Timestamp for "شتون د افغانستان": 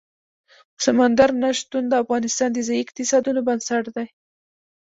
1.59-2.49